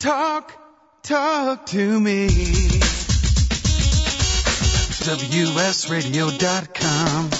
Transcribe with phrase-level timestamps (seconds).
[0.00, 0.52] Talk,
[1.02, 2.28] talk to me.
[5.90, 7.30] WSRadio.com.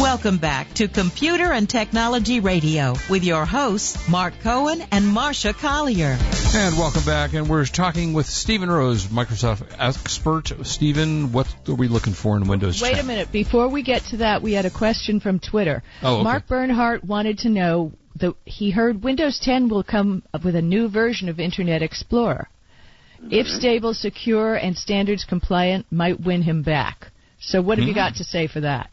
[0.00, 6.16] Welcome back to Computer and Technology Radio with your hosts, Mark Cohen and Marsha Collier.
[6.54, 7.34] And welcome back.
[7.34, 10.50] And we're talking with Stephen Rose, Microsoft expert.
[10.66, 13.04] Stephen, what are we looking for in Windows Wait 10?
[13.04, 13.30] a minute.
[13.30, 15.82] Before we get to that, we had a question from Twitter.
[16.02, 16.24] Oh, okay.
[16.24, 20.62] Mark Bernhardt wanted to know that he heard Windows 10 will come up with a
[20.62, 22.48] new version of Internet Explorer.
[23.30, 27.10] If stable, secure, and standards compliant, might win him back.
[27.40, 27.98] So, what have you hmm.
[27.98, 28.90] got to say for that?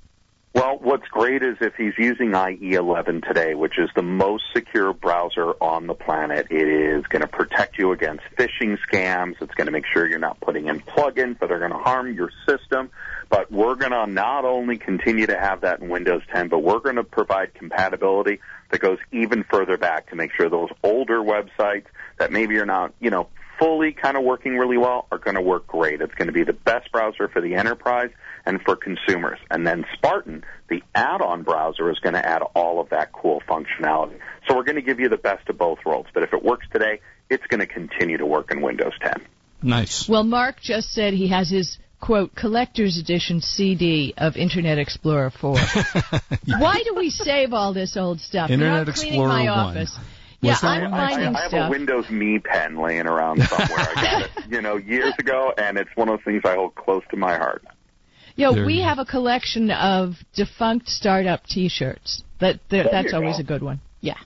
[0.53, 5.53] Well, what's great is if he's using IE11 today, which is the most secure browser
[5.61, 9.35] on the planet, it is going to protect you against phishing scams.
[9.41, 12.13] It's going to make sure you're not putting in plugins that are going to harm
[12.13, 12.89] your system.
[13.29, 16.79] But we're going to not only continue to have that in Windows 10, but we're
[16.79, 18.41] going to provide compatibility
[18.71, 21.85] that goes even further back to make sure those older websites
[22.19, 23.29] that maybe are not, you know,
[23.61, 26.01] fully kind of working really well are going to work great.
[26.01, 28.09] It's going to be the best browser for the enterprise
[28.43, 29.37] and for consumers.
[29.51, 34.17] And then Spartan, the add-on browser, is going to add all of that cool functionality.
[34.47, 36.09] So we're going to give you the best of both worlds.
[36.11, 39.27] But if it works today, it's going to continue to work in Windows 10.
[39.61, 40.09] Nice.
[40.09, 45.51] Well, Mark just said he has his quote collector's edition CD of Internet Explorer 4.
[46.57, 48.49] Why do we save all this old stuff?
[48.49, 49.77] You know, Internet I'm cleaning Explorer my 1.
[49.77, 49.99] office.
[50.41, 50.93] Yeah, What's I'm one?
[50.93, 51.67] I, finding I have stuff.
[51.67, 53.69] a Windows Me pen laying around somewhere.
[53.77, 56.73] I got it, you know, years ago, and it's one of those things I hold
[56.75, 57.63] close to my heart.
[58.35, 62.23] Yeah, There we have a collection of defunct startup T-shirts.
[62.39, 63.41] That that- There that's always go.
[63.41, 63.81] a good one.
[64.01, 64.17] Yeah.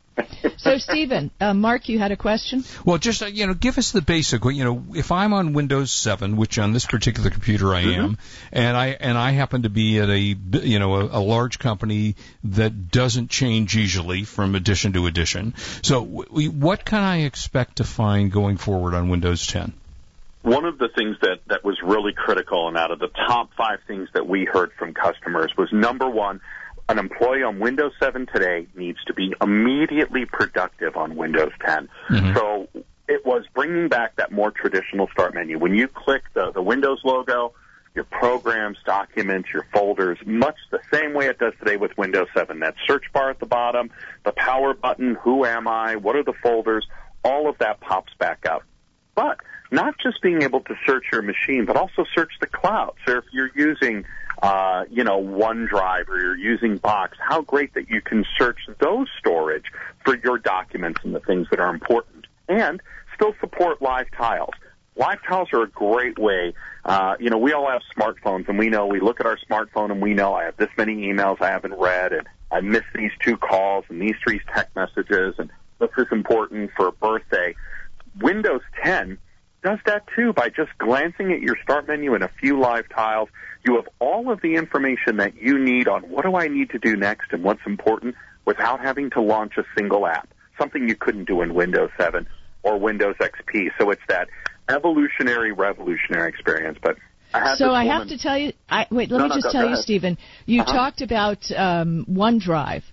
[0.58, 2.64] So, Stephen, uh, Mark, you had a question.
[2.86, 4.44] Well, just uh, you know, give us the basic.
[4.46, 8.18] You know, if I'm on Windows 7, which on this particular computer I am,
[8.54, 12.16] and I and I happen to be at a you know a, a large company
[12.46, 15.54] that doesn't change easily from edition to edition.
[15.84, 19.74] So, w- what can I expect to find going forward on Windows 10?
[20.42, 23.80] One of the things that, that was really critical and out of the top five
[23.88, 26.40] things that we heard from customers was number one,
[26.88, 31.90] an employee on Windows 7 today needs to be immediately productive on Windows 10.
[32.10, 32.36] Mm-hmm.
[32.36, 32.68] So
[33.08, 35.58] it was bringing back that more traditional start menu.
[35.58, 37.54] When you click the, the Windows logo,
[37.96, 42.60] your programs, documents, your folders, much the same way it does today with Windows 7.
[42.60, 43.90] That search bar at the bottom,
[44.24, 46.86] the power button, who am I, what are the folders,
[47.24, 48.64] all of that pops back up.
[49.16, 49.40] But
[49.72, 52.96] not just being able to search your machine, but also search the cloud.
[53.08, 54.04] So if you're using,
[54.42, 59.08] uh, you know, OneDrive or you're using Box, how great that you can search those
[59.20, 59.66] storage
[60.04, 62.28] for your documents and the things that are important.
[62.48, 62.82] And
[63.16, 64.54] still support live tiles.
[64.98, 66.54] Live tiles are a great way.
[66.84, 69.92] Uh, you know, we all have smartphones, and we know we look at our smartphone
[69.92, 73.12] and we know I have this many emails I haven't read, and I missed these
[73.22, 77.56] two calls and these three text messages, and this is important for a birthday.
[78.22, 79.18] Windows 10
[79.66, 83.30] does that too by just glancing at your start menu and a few live tiles.
[83.66, 86.78] You have all of the information that you need on what do I need to
[86.80, 88.16] do next and what's important
[88.46, 92.28] without having to launch a single app, something you couldn't do in Windows 7
[92.62, 93.70] or Windows XP.
[93.80, 94.28] So it's that
[94.70, 96.78] evolutionary, revolutionary experience.
[96.82, 96.98] But
[97.34, 98.54] I So I have to tell you.
[98.70, 99.76] I, wait, let No, me no, just go- tell you.
[99.78, 100.18] Stephen.
[100.46, 100.74] You Uh-huh.
[100.74, 102.84] talked about um, OneDrive,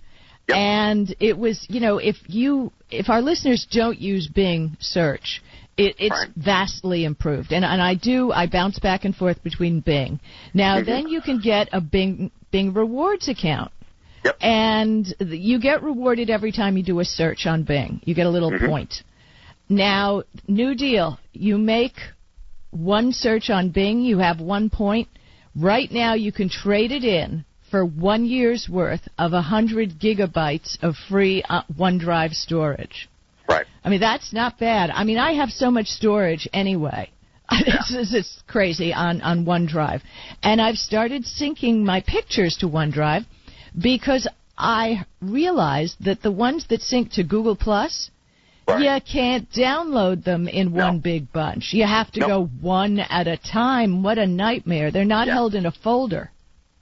[0.49, 0.57] Yep.
[0.57, 5.41] and it was, you know, if you if our listeners don't use Bing search,
[5.77, 6.29] it, it's Right.
[6.35, 7.51] vastly improved.
[7.51, 10.19] And and I do I bounce back and forth between Bing.
[10.53, 10.85] Now Mm-hmm.
[10.85, 13.71] then you can get a Bing Bing rewards account.
[14.25, 14.37] Yep.
[14.41, 18.01] And you get rewarded every time you do a search on Bing.
[18.05, 18.67] You get a little Mm-hmm.
[18.67, 18.93] point.
[19.69, 21.19] Now, new deal.
[21.33, 21.95] You make
[22.71, 25.07] one search on Bing, you have one point.
[25.55, 30.95] Right now, you can trade it in for one year's worth of 100 gigabytes of
[31.09, 33.09] free uh, OneDrive storage.
[33.83, 34.89] I mean, that's not bad.
[34.89, 37.09] I mean, I have so much storage anyway.
[37.51, 40.01] It's, it's, it's crazy on, on OneDrive.
[40.41, 43.25] And I've started syncing my pictures to OneDrive
[43.79, 44.27] because
[44.57, 48.09] I realized that the ones that sync to Google Plus,
[48.65, 48.81] Right.
[48.95, 51.73] you can't download them in one big bunch.
[51.73, 52.29] You have to Nope.
[52.29, 54.03] go one at a time.
[54.03, 54.89] What a nightmare.
[54.89, 55.33] They're not Yeah.
[55.33, 56.31] held in a folder.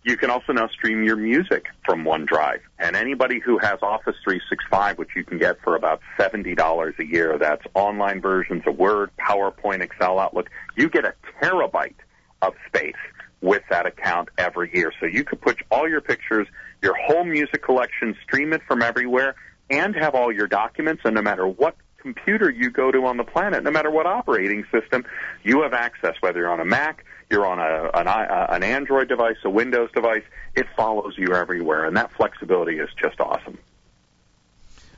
[0.04, 2.62] You can also now stream your music from OneDrive.
[2.80, 7.38] And anybody who has Office 365, which you can get for about $70 a year,
[7.38, 11.96] that's online versions of Word, PowerPoint, Excel, Outlook, you get a terabyte
[12.42, 12.96] of space
[13.42, 14.92] with that account every year.
[15.00, 16.48] So you could put all your pictures,
[16.82, 19.36] your whole music collection, stream it from everywhere,
[19.70, 21.04] and have all your documents.
[21.06, 24.66] And no matter what computer you go to on the planet, no matter what operating
[24.72, 25.06] system,
[25.44, 29.08] you have access, whether you're on a Mac, you're on a, an, uh, an Android
[29.08, 30.24] device, a Windows device,
[30.56, 31.86] it follows you everywhere.
[31.86, 33.58] And that flexibility is just awesome.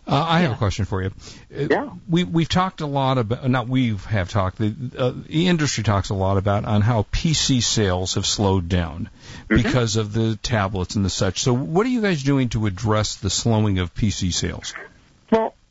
[0.06, 1.12] Uh, I have a question for you.
[1.56, 1.90] Uh, Yeah.
[2.10, 6.10] We we've talked a lot about not we have talked the, uh, the industry talks
[6.10, 9.10] a lot about on how PC sales have slowed down
[9.48, 11.42] because of the tablets and the such.
[11.42, 14.74] So what are you guys doing to address the slowing of PC sales?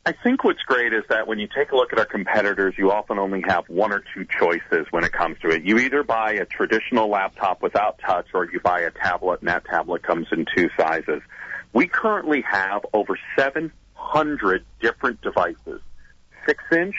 [0.04, 2.90] I think what's great is that when you take a look at our competitors, you
[2.90, 5.62] often only have one or two choices when it comes to it.
[5.62, 9.64] You either buy a traditional laptop without touch or you buy a tablet and that
[9.64, 11.22] tablet comes in two sizes.
[11.72, 15.80] We currently have over 700 different devices.
[16.46, 16.96] Six inch,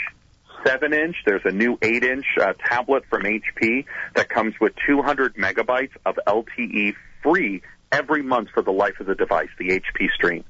[0.65, 3.83] seven inch, there's a new eight inch uh, tablet from HP
[4.15, 9.15] that comes with 200 megabytes of LTE free every month for the life of the
[9.15, 10.45] device, the HP Stream.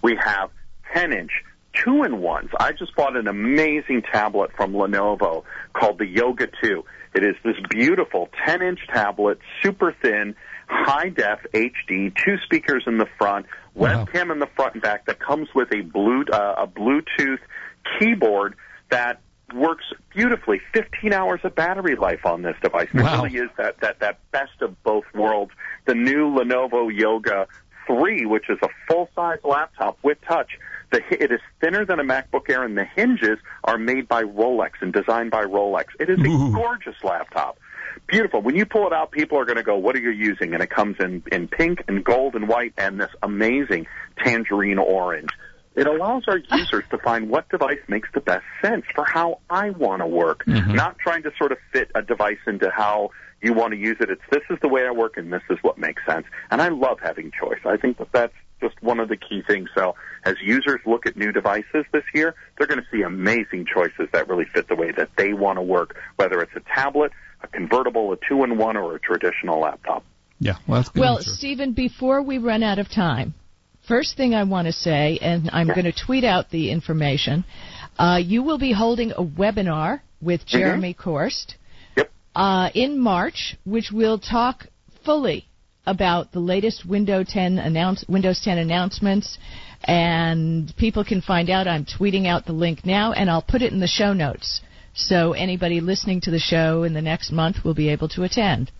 [0.00, 0.50] We have
[0.94, 1.32] 10 inch
[1.84, 2.50] two in ones.
[2.58, 6.84] I just bought an amazing tablet from Lenovo called the Yoga 2.
[7.14, 10.34] It is this beautiful 10 inch tablet, super thin,
[10.68, 14.04] high def HD, two speakers in the front, Wow.
[14.04, 17.38] webcam in the front and back that comes with a blue, uh, a Bluetooth
[17.98, 18.54] keyboard
[18.90, 19.20] that
[19.54, 19.84] works
[20.14, 20.60] beautifully.
[20.74, 22.88] 15 hours of battery life on this device.
[22.92, 23.22] It Wow.
[23.22, 25.52] really is that, that, that best of both worlds.
[25.86, 27.46] The new Lenovo Yoga
[27.86, 30.50] 3, which is a full-size laptop with touch.
[30.90, 34.72] The, it is thinner than a MacBook Air, and the hinges are made by Rolex
[34.80, 35.86] and designed by Rolex.
[36.00, 36.52] It is a Ooh.
[36.52, 37.58] gorgeous laptop.
[38.06, 38.40] Beautiful.
[38.40, 40.62] When you pull it out, people are going to go, "What are you using?" And
[40.62, 43.86] it comes in in pink and gold and white, and this amazing
[44.18, 45.30] tangerine orange.
[45.74, 49.70] It allows our users to find what device makes the best sense for how I
[49.70, 50.74] want to work, mm-hmm.
[50.74, 53.10] not trying to sort of fit a device into how
[53.40, 54.10] you want to use it.
[54.10, 56.26] It's this is the way I work, and this is what makes sense.
[56.50, 57.60] And I love having choice.
[57.64, 59.68] I think that that's just one of the key things.
[59.74, 59.94] So
[60.24, 64.28] as users look at new devices this year, they're going to see amazing choices that
[64.28, 67.12] really fit the way that they want to work, whether it's a tablet,
[67.42, 70.04] a convertible, a two-in-one, or a traditional laptop.
[70.40, 71.00] Yeah, well, that's good.
[71.00, 71.30] Well, answer.
[71.30, 73.34] Stephen, before we run out of time,
[73.86, 77.44] first thing I want to say, and I'm going to tweet out the information,
[77.98, 81.54] uh, you will be holding a webinar with Jeremy Korst
[81.96, 82.10] Yep.
[82.34, 84.66] uh, in March, which will talk
[85.04, 85.47] fully
[85.88, 89.38] about the latest Windows 10 announce Windows 10 announcements,
[89.84, 91.66] and people can find out.
[91.66, 94.60] I'm tweeting out the link now, and I'll put it in the show notes,
[94.94, 98.70] so anybody listening to the show in the next month will be able to attend.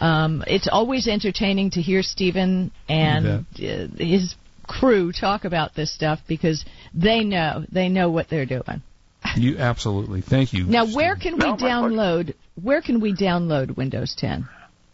[0.00, 4.34] Um, it's always entertaining to hear Stephen and uh, his
[4.66, 6.64] crew talk about this stuff because
[6.94, 8.82] they know they know what they're doing.
[9.36, 10.20] you absolutely.
[10.20, 10.64] Thank you.
[10.66, 12.34] Now, where can we No, download?
[12.60, 14.48] Where can we download Windows 10?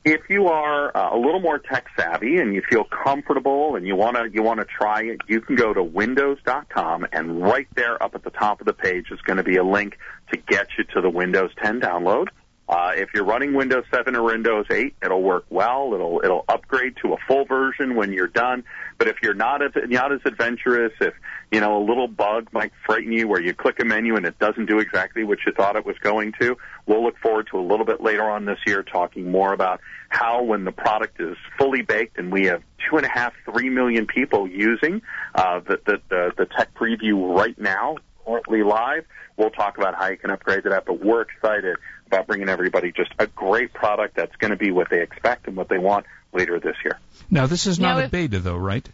[0.04, 3.96] If you are uh, a little more tech savvy and you feel comfortable and you
[3.96, 8.02] want to you want to try it, you can go to windows.com and right there
[8.02, 9.98] up at the top of the page is going to be a link
[10.32, 12.28] to get you to the Windows 10 download.
[12.70, 15.92] Uh, if you're running Windows 7 or Windows 8, it'll work well.
[15.92, 18.62] It'll it'll upgrade to a full version when you're done.
[18.96, 21.12] But if you're not as not as adventurous, if
[21.50, 24.38] you know a little bug might frighten you where you click a menu and it
[24.38, 26.56] doesn't do exactly what you thought it was going to,
[26.86, 30.44] we'll look forward to a little bit later on this year talking more about how
[30.44, 34.06] when the product is fully baked and we have two and a half, three million
[34.06, 35.02] people using
[35.34, 39.04] uh, the, the the the tech preview right now, currently live.
[39.36, 40.84] We'll talk about how you can upgrade to that.
[40.84, 41.76] But we're excited
[42.12, 45.56] about bringing everybody just a great product that's going to be what they expect and
[45.56, 46.98] what they want later this year.
[47.30, 48.88] Now, this is Now, not a if- beta, though, right?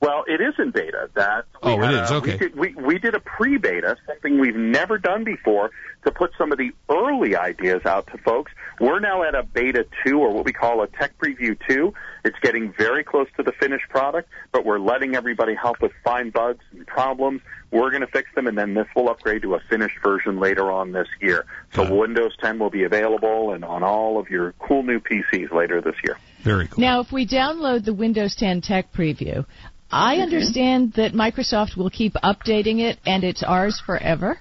[0.00, 1.08] Well, it is in beta.
[1.14, 2.32] That we Oh, it had is, okay.
[2.32, 5.70] We did, we, we did a pre-beta, something we've never done before,
[6.04, 8.52] to put some of the early ideas out to folks.
[8.80, 11.94] We're now at a beta two, or what we call a tech preview two.
[12.24, 16.32] It's getting very close to the finished product, but we're letting everybody help us find
[16.32, 17.42] bugs and problems.
[17.70, 20.72] We're going to fix them, and then this will upgrade to a finished version later
[20.72, 21.44] on this year.
[21.74, 21.98] So Got it.
[21.98, 25.96] Windows 10 will be available and on all of your cool new PCs later this
[26.02, 26.16] year.
[26.42, 26.80] Very cool.
[26.80, 29.44] Now, if we download the Windows 10 Tech Preview,
[29.90, 30.22] I mm-hmm.
[30.22, 34.38] understand that Microsoft will keep updating it and it's ours forever.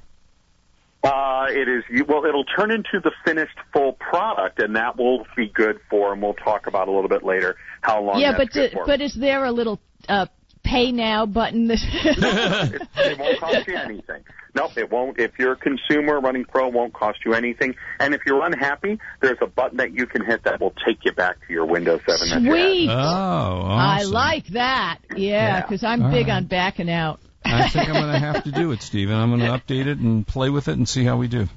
[1.04, 2.24] Uh, it is you- well.
[2.26, 6.14] It'll turn into the finished full product, and that will be good for.
[6.14, 8.20] And we'll talk about a little bit later how long.
[8.20, 8.86] yeah, that's but good d- for.
[8.86, 10.28] but is there a little uh,
[10.64, 11.68] pay now button?
[11.68, 14.24] That it, it won't cost you anything.
[14.56, 15.20] No, it won't.
[15.20, 17.74] If you're a consumer, running Pro won't cost you anything.
[18.00, 21.12] And if you're unhappy, there's a button that you can hit that will take you
[21.12, 22.30] back to your Windows 7.
[22.30, 22.50] that.
[22.50, 22.88] Sweet.
[22.90, 25.00] Oh, I like that.
[25.18, 25.18] Yeah,
[25.58, 25.62] Yeah.
[25.64, 26.36] because I'm All big right.
[26.38, 27.20] on backing out.
[27.46, 29.16] I think I'm going to have to do it, Stephen.
[29.16, 31.48] I'm going to update it and play with it and see how we do.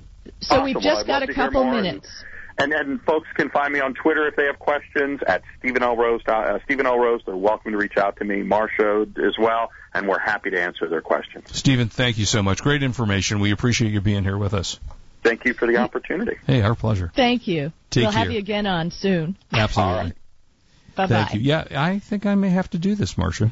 [0.41, 0.65] So Awesome.
[0.65, 2.09] we've just I'd got a couple more, and- minutes.
[2.59, 5.95] And and folks can find me on Twitter if they have questions at Stephen L.
[5.95, 6.23] Rose.
[6.27, 6.99] Uh, Stephen L.
[6.99, 7.21] Rose.
[7.27, 8.37] They're welcome to reach out to me.
[8.37, 11.55] Marsha as well, and we're happy to answer their questions.
[11.55, 12.63] Stephen, thank you so much.
[12.63, 13.41] Great information.
[13.41, 14.81] We appreciate you being here with us.
[15.23, 16.39] Thank you for the opportunity.
[16.47, 17.13] Hey, our pleasure.
[17.15, 17.73] Thank you.
[17.91, 19.37] Take we'll have you again on soon.
[19.53, 19.93] Absolutely.
[19.93, 20.13] All right.
[20.95, 21.35] Bye Thank bye.
[21.35, 21.41] you.
[21.43, 23.51] Yeah, I think I may have to do this, Marsha.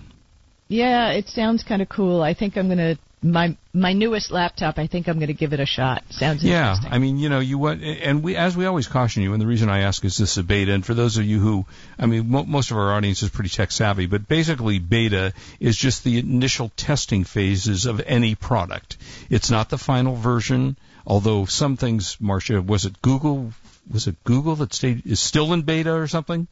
[0.75, 2.21] Yeah, it sounds kind of cool.
[2.21, 4.77] I think I'm gonna my my newest laptop.
[4.77, 6.03] I think I'm gonna give it a shot.
[6.11, 6.91] Sounds Yeah, interesting.
[6.91, 9.41] Yeah, I mean, you know, you what, and we, as we always caution you, and
[9.41, 11.65] the reason I ask is this is a beta, and for those of you who,
[11.97, 15.77] I mean, mo- most of our audience is pretty tech savvy, but basically beta is
[15.77, 18.97] just the initial testing phases of any product.
[19.31, 20.77] It's not the final version,
[21.07, 23.53] although some things, Marsha, was it Google,
[23.89, 26.49] was it Google that stayed, is still in beta or something?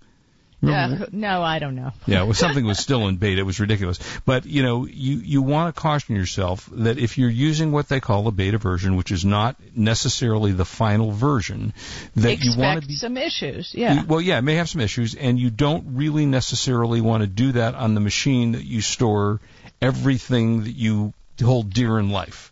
[0.63, 1.91] Remember Uh, no, I don't know.
[2.07, 3.41] yeah, well, something was still in beta.
[3.41, 3.99] It was ridiculous.
[4.25, 7.99] But you know, you you want to caution yourself that if you're using what they
[7.99, 11.75] call a beta version, which is not necessarily the final version,
[12.17, 12.95] that you want to be.
[12.95, 13.75] some issues.
[13.75, 13.95] Yeah.
[13.95, 17.27] you- well, yeah, it may have some issues, and you don't really necessarily want to
[17.27, 19.41] do that on the machine that you store
[19.81, 22.52] everything that you hold dear in life.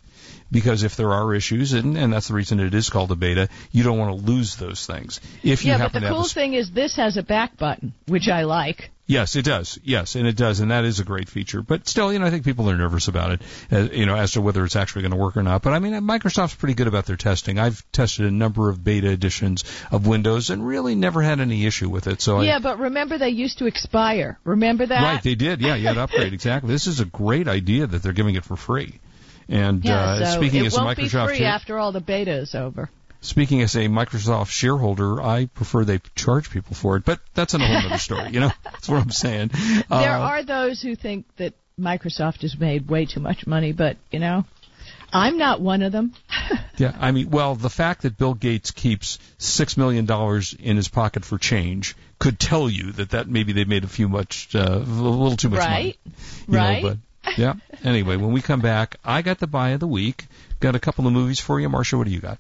[0.50, 3.48] Because if there are issues, and, and that's the reason it is called a beta,
[3.70, 5.20] you don't want to lose those things.
[5.42, 7.56] If you yeah, but the to have cool a thing is this has a back
[7.56, 8.90] button, which I like.
[9.10, 9.76] Yes, it does.
[9.82, 11.62] Yes, and it does, and that is a great feature.
[11.62, 13.42] But still, you know, I think people are nervous about it,
[13.72, 15.62] uh, you know, as to whether it's actually going to work or not.
[15.62, 17.58] But I mean, Microsoft's pretty good about their testing.
[17.58, 21.88] I've tested a number of beta editions of Windows and really never had any issue
[21.88, 22.20] with it.
[22.20, 24.38] So Yeah, but remember they used to expire.
[24.44, 25.02] Remember that?
[25.02, 25.60] right, they did.
[25.60, 26.72] Yeah, you had to upgrade exactly.
[26.72, 29.00] This is a great idea that they're giving it for free.
[29.50, 32.54] And yeah, uh, so speaking as a Microsoft free share- after all the beta is
[32.54, 32.88] over.
[33.20, 37.04] speaking as a Microsoft shareholder, I prefer they charge people for it.
[37.04, 38.30] But that's another whole other story.
[38.30, 39.50] You know, that's what I'm saying.
[39.90, 43.96] there Uh, are those who think that Microsoft has made way too much money, but
[44.12, 44.44] you know,
[45.12, 46.14] I'm not one of them.
[46.76, 50.88] Yeah, I mean, well, the fact that Bill Gates keeps six million dollars in his
[50.88, 54.60] pocket for change could tell you that that maybe they made a few much, uh,
[54.76, 55.98] a little too much Right?
[56.06, 56.16] money.
[56.48, 56.82] You Right?
[56.82, 56.96] But
[57.36, 57.54] yeah.
[57.84, 60.24] Anyway, when we come back, I got the buy of the week.
[60.60, 61.96] Got a couple of movies for you, Marsha.
[61.96, 62.38] What do you got?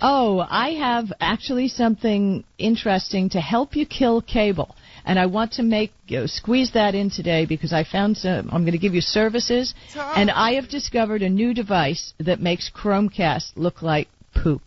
[0.00, 4.74] Oh, I have actually something interesting to help you kill cable.
[5.06, 8.48] And I want to make uh, squeeze that in today because I found some.
[8.50, 12.70] I'm going to give you services, and I have discovered a new device that makes
[12.74, 14.62] Chromecast look like poop.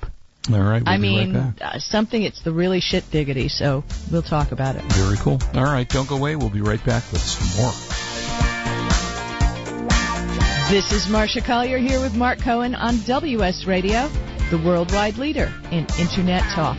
[0.51, 0.81] All right.
[0.83, 1.75] We'll I be mean, right back.
[1.75, 2.21] uh, something.
[2.21, 3.49] It's the really shit diggity.
[3.49, 4.83] So we'll talk about it.
[4.93, 5.39] very cool.
[5.55, 6.35] All right, don't go away.
[6.35, 8.06] We'll be right back with some more.
[10.69, 14.09] This is Marsha Collier here with Mark Cohen on WS Radio,
[14.49, 16.75] the worldwide leader in Internet talk.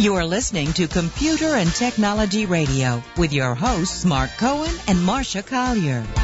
[0.00, 5.46] You are listening to Computer and Technology Radio with your hosts, Mark Cohen and Marsha
[5.46, 6.23] Collier.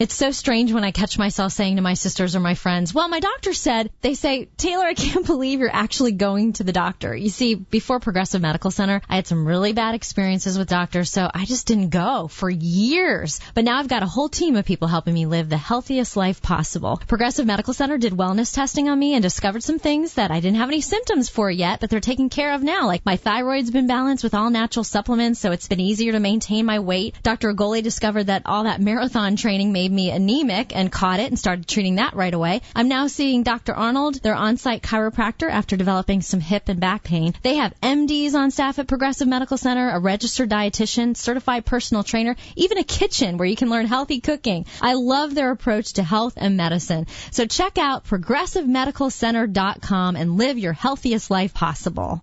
[0.00, 3.08] It's so strange when I catch myself saying to my sisters or my friends, well,
[3.08, 7.14] my doctor said, they say, Taylor, I can't believe you're actually going to the doctor.
[7.14, 11.30] You see, before Progressive Medical Center, I had some really bad experiences with doctors, so
[11.32, 13.38] I just didn't go for years.
[13.54, 16.42] But now I've got a whole team of people helping me live the healthiest life
[16.42, 17.00] possible.
[17.06, 20.58] Progressive Medical Center did wellness testing on me and discovered some things that I didn't
[20.58, 22.88] have any symptoms for yet, but they're taken care of now.
[22.88, 26.66] Like my thyroid's been balanced with all natural supplements, so it's been easier to maintain
[26.66, 27.14] my weight.
[27.22, 27.54] Dr.
[27.54, 31.68] Agoli discovered that all that marathon training made me anemic and caught it and started
[31.68, 32.62] treating that right away.
[32.74, 33.74] I'm now seeing Dr.
[33.74, 37.34] Arnold, their on-site chiropractor, after developing some hip and back pain.
[37.42, 42.36] They have MDs on staff at Progressive Medical Center, a registered dietitian, certified personal trainer,
[42.56, 44.66] even a kitchen where you can learn healthy cooking.
[44.80, 47.06] I love their approach to health and medicine.
[47.30, 52.22] So check out progressivemedicalcenter.com and live your healthiest life possible.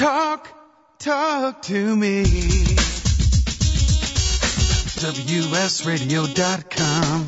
[0.00, 0.48] Talk,
[0.98, 2.24] talk to me.
[4.96, 7.26] WSRadio.com.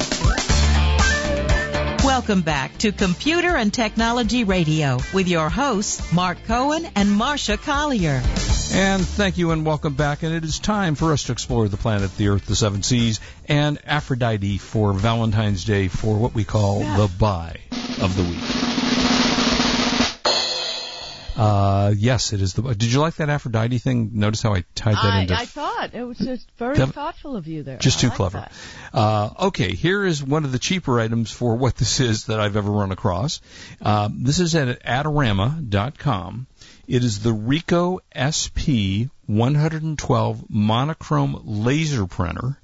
[2.02, 8.22] Welcome back to Computer and Technology Radio with your hosts, Mark Cohen and Marsha Collier.
[8.72, 10.22] And thank you and welcome back.
[10.22, 13.20] And it is time for us to explore the planet, the Earth, the seven seas,
[13.50, 16.96] and Aphrodite for Valentine's Day for what we call yeah.
[16.96, 17.58] the buy
[18.00, 18.61] of the week.
[21.42, 22.62] Uh, yes, it is the.
[22.62, 24.10] Did you like that Aphrodite thing?
[24.14, 25.34] Notice how I tied that I, into.
[25.34, 27.78] I thought it was just very that, thoughtful of you there.
[27.78, 28.48] Just too like clever.
[28.94, 32.56] Uh, okay, here is one of the cheaper items for what this is that I've
[32.56, 33.40] ever run across.
[33.80, 36.46] Uh, this is at Adorama.com.
[36.86, 42.56] It is the Ricoh SP 112 monochrome laser printer,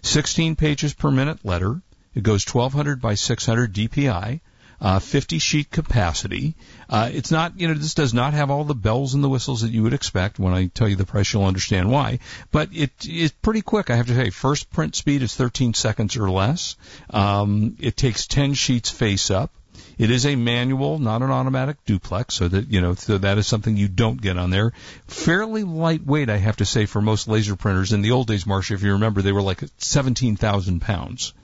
[0.00, 1.82] 16 pages per minute letter.
[2.14, 4.40] It goes 1200 by 600 DPI
[4.82, 6.56] uh, 50 sheet capacity.
[6.90, 9.62] Uh, it's not, you know, this does not have all the bells and the whistles
[9.62, 10.40] that you would expect.
[10.40, 12.18] When I tell you the price, you'll understand why.
[12.50, 13.90] But it is pretty quick.
[13.90, 16.76] I have to say, first print speed is 13 seconds or less.
[17.10, 19.52] Um, it takes 10 sheets face up.
[19.98, 23.46] It is a manual, not an automatic duplex, so that you know so that is
[23.46, 24.72] something you don't get on there.
[25.06, 27.92] Fairly lightweight, I have to say, for most laser printers.
[27.92, 31.34] In the old days, Marcia, if you remember, they were like 17,000 pounds.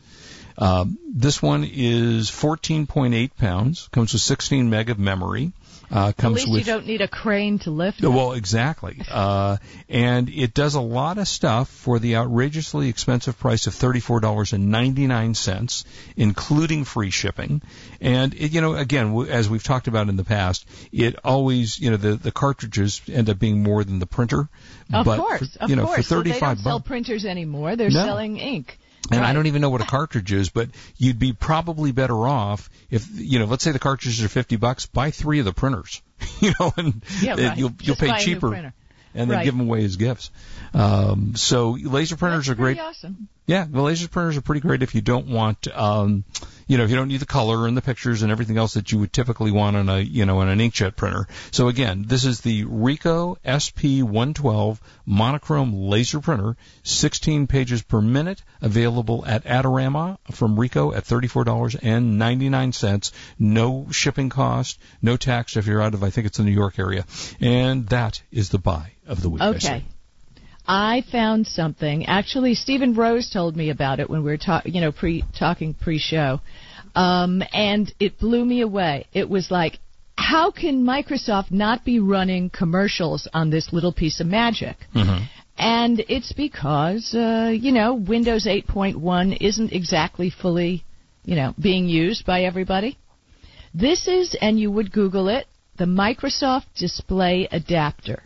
[0.58, 0.84] Uh,
[1.14, 3.88] this one is 14.8 pounds.
[3.92, 5.52] Comes with 16 meg of memory.
[5.90, 8.08] Uh, comes At least with, you don't need a crane to lift it.
[8.08, 9.00] Well, exactly.
[9.10, 9.56] Uh,
[9.88, 15.84] and it does a lot of stuff for the outrageously expensive price of $34.99,
[16.16, 17.62] including free shipping.
[18.02, 21.90] And, it, you know, again, as we've talked about in the past, it always, you
[21.90, 24.50] know, the, the cartridges end up being more than the printer.
[24.92, 25.96] Of but course, for, you of know, course.
[25.96, 27.76] For 35 so they don't bucks, sell printers anymore.
[27.76, 28.04] They're no.
[28.04, 28.78] selling ink.
[29.10, 29.30] And right.
[29.30, 33.08] I don't even know what a cartridge is, but you'd be probably better off if
[33.14, 36.02] you know, let's say the cartridges are fifty bucks, buy three of the printers,
[36.40, 37.58] you know, and, yeah, right.
[37.58, 38.72] you'll you'll Just pay cheaper, and
[39.14, 39.44] then right.
[39.44, 40.30] give them away as gifts.
[40.74, 42.78] Um, so laser printers That's are great.
[42.78, 43.28] Awesome.
[43.48, 46.24] Yeah, well, laser printers are pretty great if you don't want, um,
[46.66, 48.92] you know, if you don't need the color and the pictures and everything else that
[48.92, 51.26] you would typically want on a, you know, on an inkjet printer.
[51.50, 59.24] So again, this is the Ricoh SP112 monochrome laser printer, 16 pages per minute, available
[59.26, 63.12] at Adorama from Ricoh at $34.99.
[63.38, 66.78] No shipping cost, no tax if you're out of, I think it's the New York
[66.78, 67.06] area.
[67.40, 69.40] And that is the buy of the week.
[69.40, 69.86] Okay.
[70.68, 72.04] I found something.
[72.06, 75.72] Actually, Stephen Rose told me about it when we were talking, you know, pre talking
[75.72, 76.40] pre-show,
[76.94, 79.06] um, and it blew me away.
[79.14, 79.78] It was like,
[80.16, 84.76] how can Microsoft not be running commercials on this little piece of magic?
[84.94, 85.24] Mm-hmm.
[85.56, 90.84] And it's because, uh, you know, Windows 8.1 isn't exactly fully,
[91.24, 92.98] you know, being used by everybody.
[93.74, 95.46] This is, and you would Google it,
[95.78, 98.22] the Microsoft Display Adapter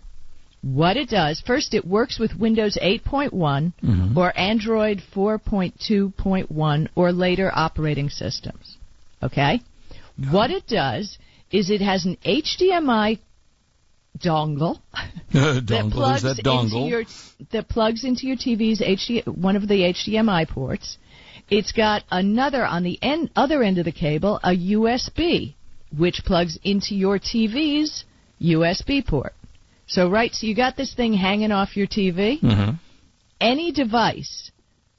[0.63, 1.43] what it does.
[1.45, 4.17] First, it works with Windows 8.1 mm-hmm.
[4.17, 8.77] or Android 4.2.1 or later operating systems.
[9.23, 9.61] Okay?
[10.31, 11.19] What it does
[11.51, 13.19] is it has an HDMI
[14.19, 14.81] dongle
[15.33, 16.65] that plugs that dongle.
[16.65, 17.05] into your
[17.51, 20.99] that plugs into your TV's HD, one of the HDMI ports.
[21.51, 25.55] It's got another on the end, other end of the cable, a USB,
[25.97, 28.05] which plugs into your TV's
[28.41, 29.35] USB port.
[29.93, 32.41] So right, so you got this thing hanging off your TV.
[32.41, 32.77] Mm-hmm.
[33.43, 34.51] Any device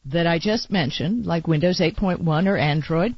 [0.05, 3.15] that I just mentioned, like Windows 8.1 or Android,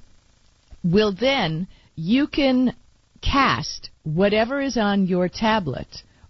[0.85, 2.73] will then you can
[3.21, 5.87] cast whatever is on your tablet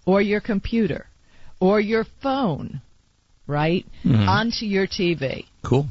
[0.08, 1.05] or your computer
[1.60, 2.81] or your phone,
[3.45, 4.27] right, mm-hmm.
[4.27, 5.45] onto your TV.
[5.63, 5.88] Cool.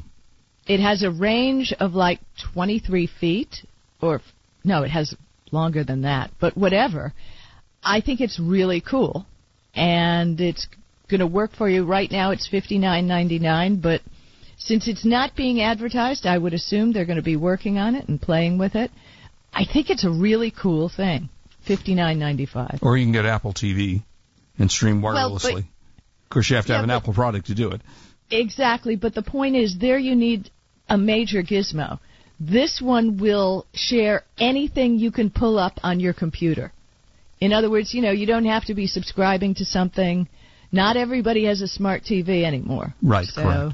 [0.67, 2.19] It has a range of like
[2.53, 3.55] 23 feet,
[4.01, 4.19] or
[4.65, 5.15] no, it has
[5.53, 7.13] longer than that, but whatever.
[7.81, 9.25] I think it's really cool,
[9.75, 10.67] and it's
[11.09, 11.85] going to work for you.
[11.85, 14.01] Right now, it's fifty nine ninety nine, but
[14.57, 18.07] since it's not being advertised, I would assume they're going to be working on it
[18.07, 18.89] and playing with it.
[19.53, 21.29] I think it's a really cool thing.
[21.67, 22.79] Fifty nine ninety five.
[22.81, 24.03] Or you can get Apple TV
[24.57, 25.53] and stream Well, wirelessly.
[25.53, 27.81] but- of course, you have to Yeah, have an but- Apple product to do it.
[28.31, 30.49] Exactly, but the point is there you need
[30.89, 31.99] a major gizmo.
[32.39, 36.73] This one will share anything you can pull up on your computer.
[37.39, 40.27] In other words, you know, you don't have to be subscribing to something.
[40.71, 42.93] Not everybody has a smart TV anymore.
[43.01, 43.73] Right, So, correct.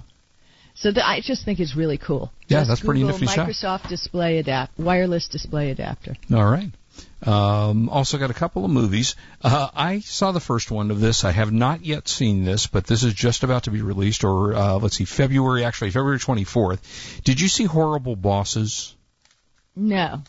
[0.75, 2.31] so the, I just think it's really cool.
[2.47, 3.25] Yeah, Just that's pretty nifty.
[3.25, 6.15] Microsoft Display Adapt, wireless display adapter.
[6.33, 6.71] All right.
[7.23, 9.15] Um, also got a couple of movies.
[9.41, 11.23] Uh, I saw the first one of this.
[11.23, 14.55] I have not yet seen this, but this is just about to be released, or
[14.55, 17.23] uh, let's see, February actually, February 24th.
[17.23, 18.95] Did you see Horrible Bosses?
[19.75, 20.21] No.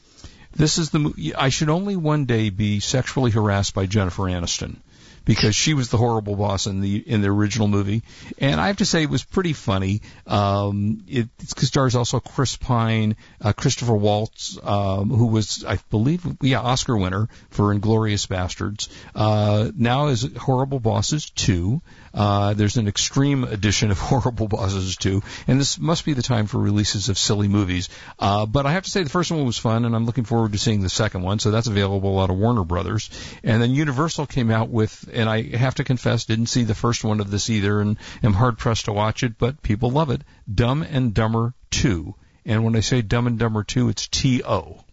[0.55, 1.35] This is the.
[1.37, 4.77] I should only one day be sexually harassed by Jennifer Aniston
[5.25, 8.03] because she was the horrible boss in the in the original movie,
[8.39, 10.03] and I have to say it was pretty funny.
[10.27, 16.25] Um, it, it stars also Chris Pine, uh, Christopher Waltz, um, who was I believe
[16.41, 18.89] yeah Oscar winner for Inglourious Basterds.
[19.15, 21.83] Uh, now is Horrible Bosses two.
[22.15, 26.47] Uh, there's an extreme edition of Horrible Bosses 2, and this must be the time
[26.47, 27.89] for releases of silly movies.
[28.19, 30.53] Uh, but I have to say the first one was fun, and I'm looking forward
[30.53, 33.11] to seeing the second one, so that's available out of Warner Brothers.
[33.43, 37.05] And then Universal came out with, and I have to confess, didn't see the first
[37.05, 40.23] one of this either, and am hard pressed to watch it, but people love it.
[40.53, 42.15] Dumb and Dumber 2.
[42.45, 44.85] And when I say Dumb and Dumber 2, it's T-O.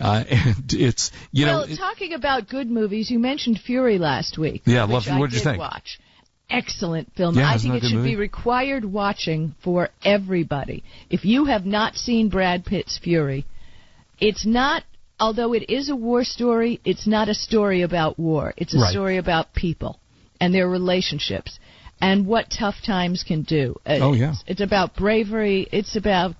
[0.00, 4.38] Uh, and it's, you well, know, it- talking about good movies, you mentioned Fury last
[4.38, 4.62] week.
[4.64, 5.10] Yeah, which loved it.
[5.12, 5.58] I What did you think?
[5.58, 5.98] Watch.
[6.50, 7.36] Excellent film.
[7.36, 10.84] Yeah, I think it should be required watching for everybody.
[11.08, 13.46] If you have not seen Brad Pitt's Fury,
[14.20, 14.84] it's not.
[15.18, 18.52] Although it is a war story, it's not a story about war.
[18.56, 18.90] It's a Right.
[18.90, 19.98] story about people
[20.40, 21.58] and their relationships
[22.00, 23.76] and what tough times can do.
[23.86, 24.30] Uh, Oh, yeah.
[24.32, 25.68] It's, it's about bravery.
[25.70, 26.34] It's about.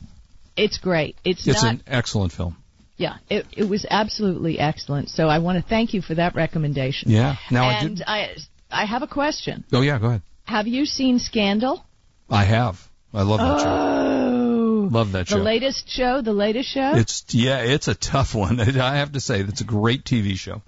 [0.57, 1.17] It's great.
[1.25, 1.75] It's, it's not.
[1.75, 2.57] an excellent film.
[3.03, 5.09] Yeah, it, it was absolutely excellent.
[5.11, 7.11] So I want to thank you for that recommendation.
[7.11, 7.37] Yeah.
[7.51, 8.05] Now I and did.
[8.07, 8.37] I,
[8.71, 9.65] I have a question.
[9.73, 10.23] Oh yeah, go ahead.
[10.45, 11.85] Have you seen Scandal?
[12.31, 12.77] I have.
[13.13, 13.69] I love that show.
[13.69, 15.39] Oh, Love that show.
[15.39, 16.23] the latest show.
[16.23, 16.93] The latest show.
[16.97, 18.61] It's yeah, it's a tough one.
[18.81, 20.63] I have to say, it's a great TV show.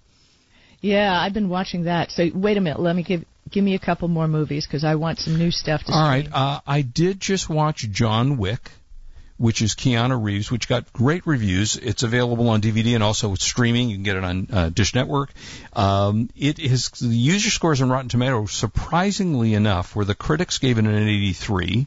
[0.81, 2.11] yeah, I've been watching that.
[2.11, 2.81] So wait a minute.
[2.81, 5.85] Let me give give me a couple more movies because I want some new stuff
[5.85, 5.93] to.
[5.93, 6.31] All stream.
[6.33, 8.71] right, uh, I did just watch John Wick,
[9.45, 11.77] which is Keanu Reeves, which got great reviews.
[11.77, 13.91] It's available on DVD and also streaming.
[13.91, 15.35] You can get it on uh, Dish Network.
[15.75, 20.79] Um, it is the user scores on Rotten Tomatoes, surprisingly enough, where the critics gave
[20.79, 21.87] it an 83.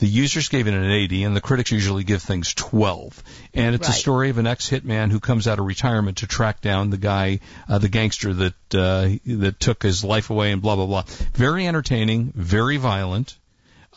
[0.00, 3.22] The users gave it an 80, and the critics usually give things 12.
[3.54, 6.90] And it's a story of an ex-hitman who comes out of retirement to track down
[6.90, 7.40] the guy,
[7.70, 11.04] uh, the gangster that uh, that took his life away, and blah blah blah.
[11.32, 13.38] Very entertaining, very violent,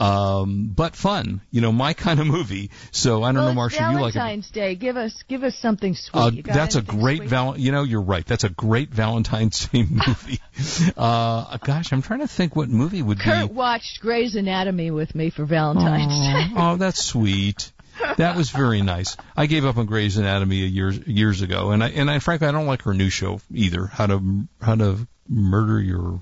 [0.01, 1.41] um, but fun.
[1.51, 2.71] You know, my kind of movie.
[2.91, 4.13] So I don't well, know, it's Marsha, you like.
[4.15, 4.75] Valentine's Day.
[4.75, 6.49] Give us give us something sweet.
[6.49, 7.57] Uh, that's a great val.
[7.57, 8.25] You know, you're right.
[8.25, 10.39] That's a great Valentine's Day movie.
[10.97, 13.53] uh, gosh, I'm trying to think what movie would Kurt be.
[13.53, 16.53] watched Grey's Anatomy with me for Valentine's Day.
[16.57, 17.71] Oh, that's sweet.
[18.17, 19.15] That was very nice.
[19.37, 22.47] I gave up on Grey's Anatomy a years years ago, and I and I frankly
[22.47, 23.85] I don't like her new show either.
[23.85, 26.21] How to how to murder your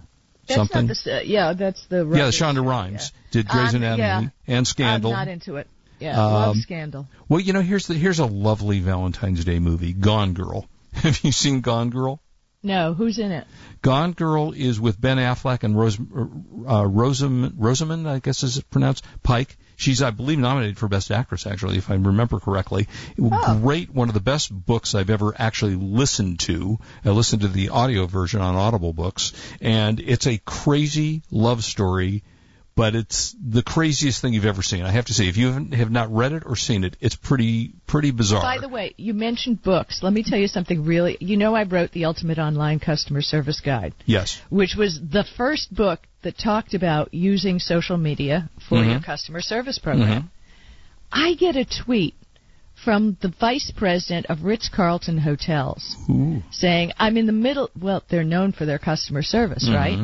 [0.49, 0.87] That's something.
[0.87, 1.53] not the s- yeah.
[1.53, 2.27] That's the yeah.
[2.29, 4.55] Shonda Rhimes did Grey's Um, Anatomy yeah.
[4.55, 5.11] and Scandal.
[5.13, 5.67] I'm not into it.
[5.99, 7.07] Yeah, love Um, Scandal.
[7.27, 10.67] Well, you know, here's the here's a lovely Valentine's Day movie, Gone Girl.
[10.93, 12.21] Have you seen Gone Girl?
[12.61, 13.47] No, who's in it?
[13.81, 18.69] Gone Girl is with Ben Affleck and Rose, uh, Rosamund, Rosamund, I guess is it
[18.69, 19.57] pronounced Pike.
[19.79, 22.89] She's, I believe, nominated for Best Actress, actually, if I remember correctly.
[23.17, 23.59] Oh.
[23.61, 26.79] Great, one of the best books I've ever actually listened to.
[27.05, 32.23] I listened to the audio version on Audible Books, and it's a crazy love story.
[32.79, 34.83] But it's the craziest thing you've ever seen.
[34.83, 38.11] I have to say, if you haven't, read it or seen it, it's pretty pretty
[38.11, 38.41] bizarre.
[38.41, 39.99] By the way, you mentioned books.
[40.01, 41.17] Let me tell you something really.
[41.19, 44.41] You know, I wrote the Ultimate Online Customer Service Guide, yes.
[44.49, 48.91] which was the first book that talked about using social media for Mhm.
[48.91, 50.23] your customer service program.
[50.23, 50.29] Mhm.
[51.11, 52.15] I get a tweet
[52.75, 56.41] from the vice president of Ritz Carlton Hotels Ooh.
[56.51, 59.99] saying, I'm in the middle, well, they're known for their customer service, right?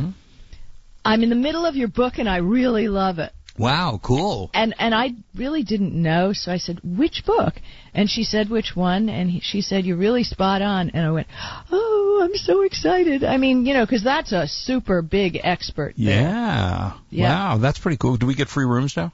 [1.05, 3.31] I'm in the middle of your book and I really love it.
[3.57, 4.49] Wow, cool.
[4.53, 7.53] And and I really didn't know, so I said, "Which book?"
[7.93, 11.11] And she said, "Which one?" And he, she said, "You're really spot on." And I
[11.11, 11.27] went,
[11.71, 15.93] "Oh, I'm so excited!" I mean, you know, because that's a super big expert.
[15.97, 16.19] there.
[16.21, 16.93] Yeah.
[17.09, 17.29] Yeah.
[17.29, 18.17] Wow, that's pretty cool.
[18.17, 19.13] Do we get free rooms now?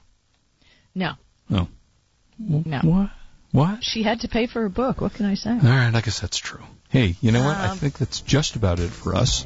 [0.95, 1.11] No,
[1.49, 1.67] No.
[2.39, 2.79] no.
[2.83, 3.09] What?
[3.51, 3.83] What?
[3.83, 5.01] She had to pay for her book.
[5.01, 5.51] What can I say?
[5.51, 6.61] All right, I guess that's true.
[6.89, 7.55] Hey, you know what?
[7.57, 9.45] I Um, think that's just about it for us.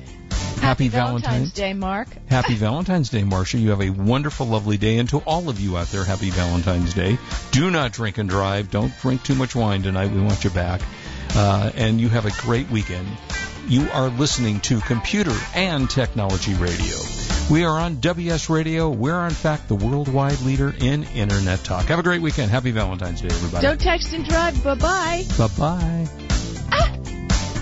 [0.61, 1.51] Happy, Valentine's.
[1.53, 2.07] Day, Mark.
[2.27, 3.59] Happy Valentine's Day, Marsha.
[3.59, 4.97] You have a wonderful, lovely day.
[4.97, 7.17] And to all of you out there, happy Valentine's Day.
[7.51, 8.71] Do not drink and drive.
[8.71, 10.11] Don't drink too much wine tonight.
[10.11, 10.81] We want you back.
[11.35, 13.07] Uh, and you have a great weekend.
[13.67, 16.95] You are listening to Computer and Technology Radio.
[17.47, 18.89] We are on WS Radio.
[18.89, 21.85] We're, in fact, the worldwide leader in Internet talk.
[21.85, 22.49] Have a great weekend.
[22.49, 23.67] Happy Valentine's Day, everybody.
[23.67, 24.63] Don't text and drive.
[24.63, 25.23] Bye bye.
[25.37, 26.07] Bye bye.
[26.71, 26.97] Ah!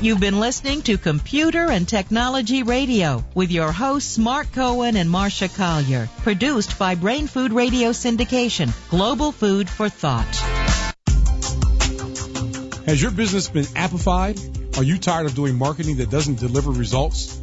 [0.01, 5.53] You've been listening to Computer and Technology Radio with your hosts Mark Cohen and Marsha
[5.53, 6.07] Collier.
[6.19, 10.33] Produced by Brain Food Radio Syndication, Global Food for Thought.
[12.85, 14.77] Has your business been appified?
[14.77, 17.42] Are you tired of doing marketing that doesn't deliver results?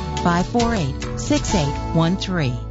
[0.23, 2.70] 1-888-548-6813.